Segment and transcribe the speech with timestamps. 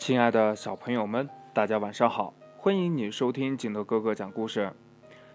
[0.00, 2.32] 亲爱的小朋友们，大家晚上好！
[2.56, 4.72] 欢迎你收听金德哥哥讲故事。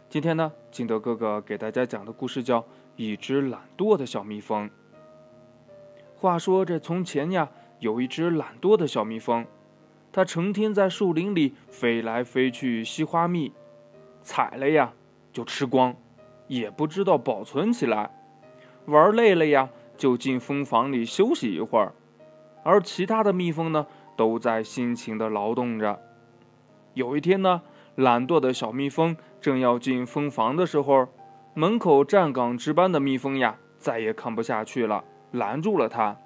[0.10, 2.62] 今天呢，金德哥哥给大家讲的故事叫
[2.96, 4.68] 《一只懒惰的小蜜蜂》。
[6.16, 7.48] 话说这从前呀，
[7.78, 9.46] 有一只懒惰的小蜜蜂，
[10.12, 13.54] 它成天在树林里飞来飞去吸花蜜，
[14.23, 14.93] 采了呀
[15.32, 15.95] 就吃光，
[16.47, 18.09] 也不知道保存起来。
[18.86, 21.93] 玩累了呀，就进蜂房里休息一会儿。
[22.63, 23.86] 而其他的蜜蜂呢？
[24.16, 25.99] 都在辛勤的劳动着。
[26.94, 27.62] 有一天呢，
[27.95, 31.07] 懒惰的小蜜蜂正要进蜂房的时候，
[31.53, 36.17] 门口站岗值班的蜜蜂呀，再也看不下去了，拦住了它。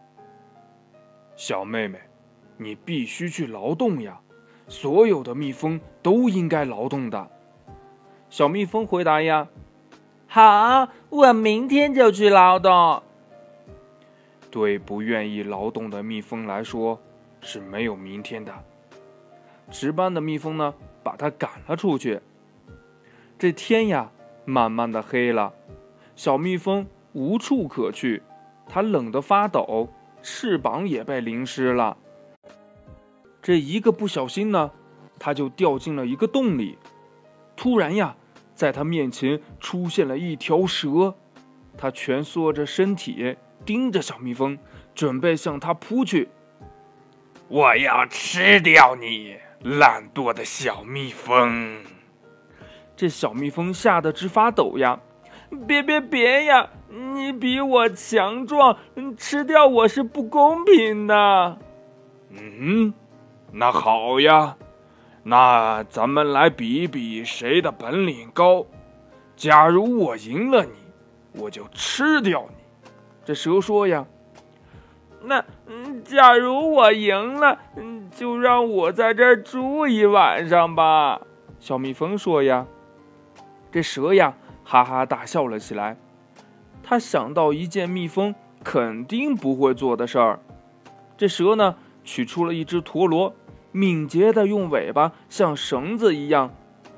[1.36, 2.00] 小妹妹，
[2.58, 4.20] 你必须去劳动呀！
[4.68, 7.28] 所有的蜜蜂都应该劳动的。
[8.30, 9.48] 小蜜蜂回答呀
[10.28, 13.02] ：“好，我明天就去劳动。”
[14.52, 17.00] 对不愿意劳动的蜜蜂来说，
[17.42, 18.54] 是没有明天的。
[19.72, 20.74] 值班的蜜蜂呢，
[21.04, 22.20] 把它赶了出去。
[23.38, 24.12] 这天呀，
[24.46, 25.54] 慢慢的黑了，
[26.16, 28.24] 小蜜蜂无处可去，
[28.68, 29.90] 它冷得发抖，
[30.22, 31.98] 翅膀也被淋湿了。
[33.42, 34.72] 这一个不小心呢，
[35.18, 36.78] 它就掉进了一个洞里。
[37.56, 38.16] 突然呀，
[38.54, 41.16] 在它面前出现了一条蛇，
[41.78, 44.58] 它蜷缩着身体，盯着小蜜蜂，
[44.94, 46.30] 准备向它扑去。
[47.50, 51.84] 我要吃掉你，懒惰的小蜜蜂！
[52.96, 55.00] 这小蜜蜂吓得直发抖呀！
[55.66, 56.70] 别别别呀！
[56.90, 58.78] 你比我强壮，
[59.18, 61.58] 吃掉我是不公平的。
[62.30, 62.94] 嗯，
[63.52, 64.56] 那好呀，
[65.24, 68.64] 那咱们来比一比谁的本领高。
[69.36, 70.72] 假如我赢了你，
[71.42, 72.92] 我就吃掉你。
[73.26, 74.06] 这蛇说呀。
[75.22, 81.22] 那，嗯，假如我赢了，嗯，就让我在这儿住一晚上吧。
[81.60, 82.66] 小蜜蜂说呀。
[83.72, 85.98] 这蛇呀，哈哈大笑了起来。
[86.82, 90.40] 他想到一件蜜蜂肯定不会做的事儿。
[91.18, 93.36] 这蛇呢，取出了一只陀螺，
[93.72, 96.52] 敏捷的用尾巴像绳子一样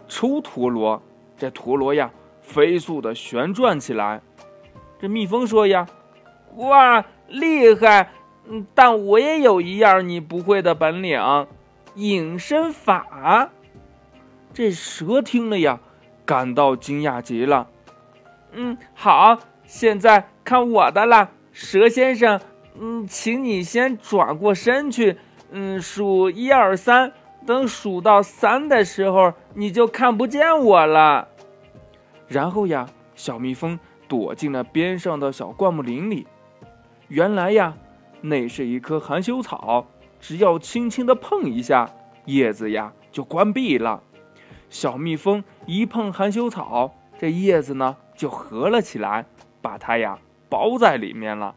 [0.08, 1.02] 抽陀螺。
[1.38, 4.22] 这陀螺呀，飞速的旋转起来。
[5.00, 5.88] 这蜜蜂说呀。
[6.56, 8.12] 哇，厉害！
[8.48, 11.20] 嗯，但我也有一样你不会的本领，
[11.96, 13.50] 隐身法。
[14.54, 15.80] 这蛇听了呀，
[16.26, 17.68] 感到惊讶极了。
[18.52, 22.40] 嗯，好，现在看我的了，蛇先生。
[22.80, 25.18] 嗯，请你先转过身去，
[25.52, 27.12] 嗯，数一二三，
[27.46, 31.28] 等数到三的时候，你就看不见我了。
[32.28, 33.78] 然后呀，小蜜蜂
[34.08, 36.28] 躲进了边上的小灌木林里。
[37.12, 37.74] 原来呀，
[38.22, 39.86] 那是一棵含羞草，
[40.22, 41.90] 只要轻轻的碰一下，
[42.24, 44.02] 叶子呀就关闭了。
[44.70, 49.26] 小蜜蜂一碰含羞草，这叶子呢就合了起来，
[49.62, 51.54] 把它呀包在里面了。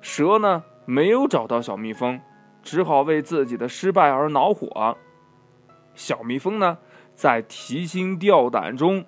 [0.00, 2.20] 蛇呢没有找到小蜜蜂，
[2.64, 4.96] 只好为自己的失败而恼火。
[5.94, 6.78] 小蜜蜂呢
[7.14, 9.04] 在提心吊胆中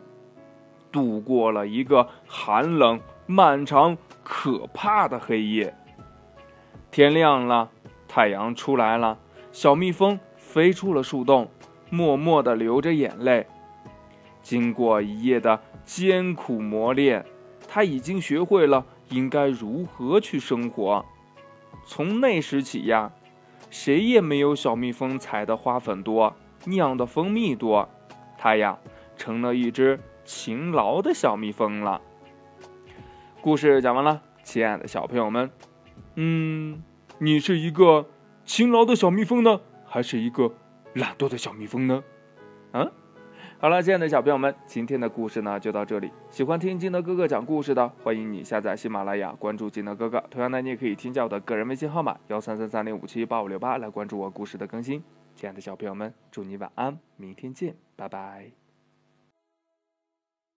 [0.93, 3.99] 度过了一个寒冷漫长。
[4.25, 5.77] 可怕的黑夜。
[6.91, 7.71] 天亮了，
[8.09, 9.19] 太阳出来了，
[9.53, 11.49] 小蜜蜂飞出了树洞，
[11.91, 13.47] 默默地流着眼泪。
[14.43, 17.25] 经过一夜的艰苦磨练，
[17.69, 21.05] 它已经学会了应该如何去生活。
[21.87, 23.13] 从那时起呀，
[23.71, 27.89] 谁也没有小蜜蜂采的花粉多，酿的蜂蜜多。
[28.39, 28.79] 它呀，
[29.17, 32.01] 成了一只勤劳的小蜜蜂了。
[33.45, 35.51] 故事讲完了，亲爱的小朋友们，
[36.15, 36.83] 嗯，
[37.19, 38.09] 你是一个
[38.47, 40.51] 勤劳的小蜜蜂呢，还是一个
[40.95, 42.03] 懒惰的小蜜蜂呢？
[42.73, 42.91] 啊，
[43.59, 46.11] 好了，亲爱的小朋友们，今天的故事呢就到这里。
[46.31, 50.25] 喜欢听金德哥哥讲故事的，欢迎你下载喜马拉雅，关注金德哥哥。
[50.31, 55.05] 同样呢，你也可以添加我的个人微信号码幺三三三零五七八五六八来关注我故事的更新。
[55.35, 58.64] 亲爱的小朋友们，祝你晚安，明天见，拜拜。